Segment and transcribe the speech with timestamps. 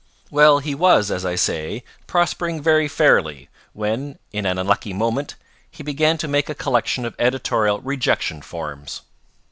[0.31, 5.35] "Well, he was, as I say, prospering very fairly, when in an unlucky moment
[5.69, 9.03] he began to make a collection of editorial rejection forms.